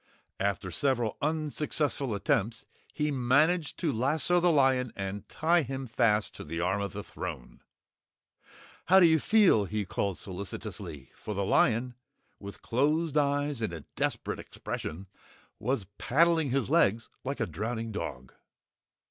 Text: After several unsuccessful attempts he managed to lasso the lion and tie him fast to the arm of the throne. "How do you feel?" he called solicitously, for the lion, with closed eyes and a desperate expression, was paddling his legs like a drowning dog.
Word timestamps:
After 0.39 0.71
several 0.71 1.15
unsuccessful 1.21 2.15
attempts 2.15 2.65
he 2.91 3.11
managed 3.11 3.77
to 3.77 3.91
lasso 3.93 4.39
the 4.39 4.51
lion 4.51 4.91
and 4.95 5.29
tie 5.29 5.61
him 5.61 5.85
fast 5.85 6.33
to 6.37 6.43
the 6.43 6.59
arm 6.59 6.81
of 6.81 6.93
the 6.93 7.03
throne. 7.03 7.61
"How 8.85 8.99
do 8.99 9.05
you 9.05 9.19
feel?" 9.19 9.65
he 9.65 9.85
called 9.85 10.17
solicitously, 10.17 11.11
for 11.13 11.35
the 11.35 11.45
lion, 11.45 11.93
with 12.39 12.63
closed 12.63 13.15
eyes 13.15 13.61
and 13.61 13.71
a 13.71 13.85
desperate 13.95 14.39
expression, 14.39 15.05
was 15.59 15.85
paddling 15.99 16.49
his 16.49 16.67
legs 16.71 17.11
like 17.23 17.39
a 17.39 17.45
drowning 17.45 17.91
dog. 17.91 18.33